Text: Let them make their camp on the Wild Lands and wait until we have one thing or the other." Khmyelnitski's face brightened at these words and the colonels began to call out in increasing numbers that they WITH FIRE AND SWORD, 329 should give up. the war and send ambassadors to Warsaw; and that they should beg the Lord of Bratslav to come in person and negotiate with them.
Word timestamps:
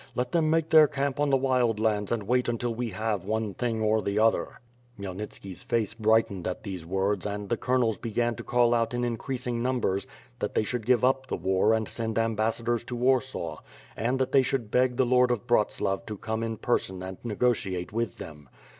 Let 0.15 0.31
them 0.31 0.49
make 0.49 0.71
their 0.71 0.87
camp 0.87 1.19
on 1.19 1.29
the 1.29 1.37
Wild 1.37 1.79
Lands 1.79 2.11
and 2.11 2.23
wait 2.23 2.49
until 2.49 2.73
we 2.73 2.89
have 2.89 3.23
one 3.23 3.53
thing 3.53 3.81
or 3.83 4.01
the 4.01 4.17
other." 4.17 4.59
Khmyelnitski's 4.99 5.61
face 5.61 5.93
brightened 5.93 6.47
at 6.47 6.63
these 6.63 6.87
words 6.87 7.23
and 7.27 7.49
the 7.49 7.55
colonels 7.55 7.99
began 7.99 8.33
to 8.37 8.43
call 8.43 8.73
out 8.73 8.95
in 8.95 9.03
increasing 9.03 9.61
numbers 9.61 10.07
that 10.39 10.55
they 10.55 10.61
WITH 10.61 10.69
FIRE 10.69 10.77
AND 10.77 10.85
SWORD, 10.87 10.99
329 11.03 11.03
should 11.03 11.03
give 11.03 11.05
up. 11.05 11.27
the 11.27 11.47
war 11.47 11.73
and 11.75 11.87
send 11.87 12.17
ambassadors 12.17 12.83
to 12.85 12.95
Warsaw; 12.95 13.61
and 13.95 14.17
that 14.17 14.31
they 14.31 14.41
should 14.41 14.71
beg 14.71 14.97
the 14.97 15.05
Lord 15.05 15.29
of 15.29 15.45
Bratslav 15.45 16.07
to 16.07 16.17
come 16.17 16.41
in 16.41 16.57
person 16.57 17.03
and 17.03 17.17
negotiate 17.23 17.93
with 17.93 18.17
them. 18.17 18.49